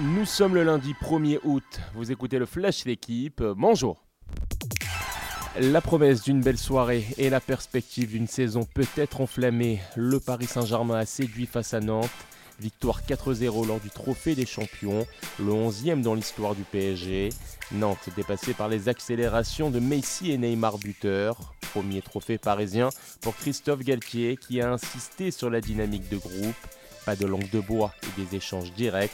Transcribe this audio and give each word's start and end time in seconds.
Nous 0.00 0.24
sommes 0.24 0.56
le 0.56 0.64
lundi 0.64 0.92
1er 1.00 1.38
août. 1.44 1.62
Vous 1.94 2.10
écoutez 2.10 2.40
le 2.40 2.46
Flash 2.46 2.84
L'équipe. 2.84 3.40
Bonjour. 3.56 4.02
La 5.60 5.80
promesse 5.80 6.24
d'une 6.24 6.40
belle 6.40 6.58
soirée 6.58 7.06
et 7.16 7.30
la 7.30 7.38
perspective 7.38 8.10
d'une 8.10 8.26
saison 8.26 8.66
peut-être 8.74 9.20
enflammée. 9.20 9.80
Le 9.94 10.18
Paris 10.18 10.46
Saint-Germain 10.46 10.96
a 10.96 11.06
séduit 11.06 11.46
face 11.46 11.74
à 11.74 11.80
Nantes. 11.80 12.10
Victoire 12.58 13.02
4-0 13.02 13.68
lors 13.68 13.78
du 13.78 13.88
Trophée 13.88 14.34
des 14.34 14.46
Champions, 14.46 15.06
le 15.38 15.52
11e 15.52 16.02
dans 16.02 16.14
l'histoire 16.14 16.56
du 16.56 16.62
PSG. 16.64 17.28
Nantes 17.70 18.08
dépassé 18.16 18.52
par 18.52 18.68
les 18.68 18.88
accélérations 18.88 19.70
de 19.70 19.78
Messi 19.78 20.32
et 20.32 20.38
Neymar 20.38 20.78
buteur. 20.78 21.54
Premier 21.72 22.02
trophée 22.02 22.38
parisien 22.38 22.88
pour 23.20 23.36
Christophe 23.36 23.84
Galtier 23.84 24.36
qui 24.36 24.60
a 24.60 24.72
insisté 24.72 25.30
sur 25.30 25.50
la 25.50 25.60
dynamique 25.60 26.08
de 26.08 26.16
groupe. 26.16 26.56
Pas 27.06 27.14
de 27.14 27.26
langue 27.26 27.50
de 27.50 27.60
bois 27.60 27.94
et 28.02 28.20
des 28.20 28.34
échanges 28.36 28.72
directs. 28.72 29.12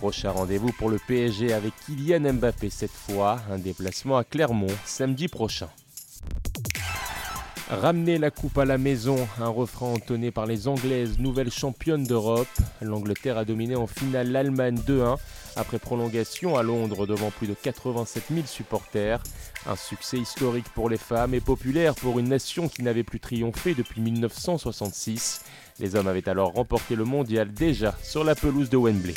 Prochain 0.00 0.30
rendez-vous 0.30 0.72
pour 0.72 0.88
le 0.88 0.98
PSG 0.98 1.52
avec 1.52 1.74
Kylian 1.84 2.32
Mbappé 2.32 2.70
cette 2.70 2.90
fois, 2.90 3.38
un 3.50 3.58
déplacement 3.58 4.16
à 4.16 4.24
Clermont 4.24 4.74
samedi 4.86 5.28
prochain. 5.28 5.68
Ramener 7.68 8.16
la 8.16 8.30
coupe 8.30 8.56
à 8.56 8.64
la 8.64 8.78
maison, 8.78 9.28
un 9.38 9.48
refrain 9.48 9.88
entonné 9.88 10.30
par 10.30 10.46
les 10.46 10.68
Anglaises, 10.68 11.18
nouvelles 11.18 11.50
championnes 11.52 12.04
d'Europe. 12.04 12.48
L'Angleterre 12.80 13.36
a 13.36 13.44
dominé 13.44 13.76
en 13.76 13.86
finale 13.86 14.32
l'Allemagne 14.32 14.80
2-1 14.88 15.18
après 15.56 15.78
prolongation 15.78 16.56
à 16.56 16.62
Londres 16.62 17.06
devant 17.06 17.30
plus 17.30 17.46
de 17.46 17.54
87 17.54 18.24
000 18.32 18.46
supporters. 18.46 19.22
Un 19.66 19.76
succès 19.76 20.16
historique 20.16 20.70
pour 20.74 20.88
les 20.88 20.96
femmes 20.96 21.34
et 21.34 21.42
populaire 21.42 21.94
pour 21.94 22.18
une 22.18 22.30
nation 22.30 22.70
qui 22.70 22.82
n'avait 22.82 23.04
plus 23.04 23.20
triomphé 23.20 23.74
depuis 23.74 24.00
1966. 24.00 25.42
Les 25.78 25.94
hommes 25.94 26.08
avaient 26.08 26.26
alors 26.26 26.54
remporté 26.54 26.96
le 26.96 27.04
mondial 27.04 27.52
déjà 27.52 27.94
sur 28.02 28.24
la 28.24 28.34
pelouse 28.34 28.70
de 28.70 28.78
Wembley. 28.78 29.14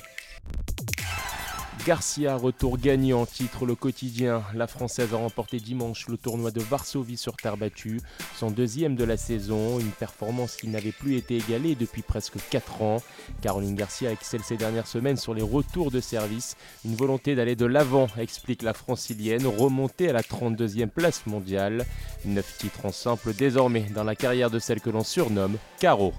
Garcia, 1.86 2.38
retour 2.38 2.78
gagnant, 2.78 3.26
titre 3.26 3.66
le 3.66 3.76
quotidien. 3.76 4.42
La 4.54 4.68
Française 4.68 5.14
a 5.14 5.18
remporté 5.18 5.60
dimanche 5.60 6.08
le 6.08 6.16
tournoi 6.16 6.50
de 6.50 6.62
Varsovie 6.62 7.18
sur 7.18 7.36
terre 7.36 7.58
battue, 7.58 8.00
son 8.38 8.52
deuxième 8.52 8.96
de 8.96 9.04
la 9.04 9.18
saison, 9.18 9.80
une 9.80 9.92
performance 9.92 10.56
qui 10.56 10.70
n'avait 10.70 10.94
plus 10.94 11.18
été 11.18 11.36
égalée 11.36 11.76
depuis 11.76 12.02
presque 12.02 12.36
4 12.50 12.82
ans. 12.84 13.02
Caroline 13.42 13.76
Garcia 13.76 14.14
excelle 14.14 14.44
ces 14.44 14.56
dernières 14.56 14.88
semaines 14.88 15.18
sur 15.18 15.34
les 15.34 15.42
retours 15.42 15.92
de 15.92 16.00
service, 16.00 16.56
une 16.86 16.96
volonté 16.96 17.36
d'aller 17.36 17.58
de 17.58 17.66
l'avant, 17.66 18.08
explique 18.18 18.62
la 18.62 18.74
francilienne, 18.74 19.46
remontée 19.46 20.10
à 20.10 20.14
la 20.14 20.22
32e 20.22 20.88
place 20.88 21.26
mondiale. 21.26 21.86
Neuf 22.24 22.58
titres 22.60 22.86
en 22.86 22.94
simple 22.94 23.34
désormais 23.34 23.88
dans 23.94 24.06
la 24.06 24.16
carrière 24.16 24.50
de 24.50 24.60
celle 24.60 24.80
que 24.80 24.90
l'on 24.90 25.04
surnomme 25.04 25.58
Caro. 25.80 26.14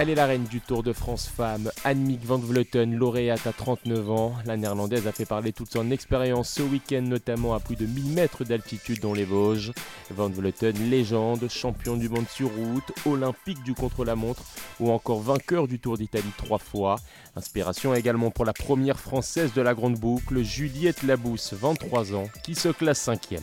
Elle 0.00 0.10
est 0.10 0.14
la 0.14 0.26
reine 0.26 0.44
du 0.44 0.60
Tour 0.60 0.84
de 0.84 0.92
France 0.92 1.26
Femmes, 1.26 1.72
Annemiek 1.82 2.24
van 2.24 2.38
Vleuten, 2.38 2.94
lauréate 2.94 3.48
à 3.48 3.52
39 3.52 4.10
ans. 4.12 4.32
La 4.46 4.56
néerlandaise 4.56 5.08
a 5.08 5.12
fait 5.12 5.24
parler 5.24 5.52
toute 5.52 5.72
son 5.72 5.90
expérience 5.90 6.50
ce 6.50 6.62
week-end, 6.62 7.02
notamment 7.02 7.52
à 7.52 7.58
plus 7.58 7.74
de 7.74 7.84
1000 7.84 8.12
mètres 8.12 8.44
d'altitude 8.44 9.00
dans 9.00 9.12
les 9.12 9.24
Vosges. 9.24 9.72
Van 10.10 10.28
Vleuten, 10.28 10.88
légende, 10.88 11.48
champion 11.50 11.96
du 11.96 12.08
monde 12.08 12.28
sur 12.28 12.48
route, 12.48 12.92
olympique 13.06 13.64
du 13.64 13.74
contre-la-montre 13.74 14.44
ou 14.78 14.92
encore 14.92 15.20
vainqueur 15.20 15.66
du 15.66 15.80
Tour 15.80 15.98
d'Italie 15.98 16.32
trois 16.36 16.60
fois. 16.60 17.00
Inspiration 17.34 17.92
également 17.92 18.30
pour 18.30 18.44
la 18.44 18.52
première 18.52 19.00
française 19.00 19.52
de 19.52 19.62
la 19.62 19.74
grande 19.74 19.98
boucle, 19.98 20.44
Juliette 20.44 21.02
Labousse, 21.02 21.54
23 21.54 22.14
ans, 22.14 22.28
qui 22.44 22.54
se 22.54 22.68
classe 22.68 23.00
5 23.00 23.34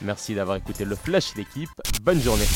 Merci 0.00 0.34
d'avoir 0.34 0.56
écouté 0.56 0.86
le 0.86 0.96
Flash 0.96 1.34
l'équipe. 1.36 1.68
Bonne 2.02 2.22
journée. 2.22 2.46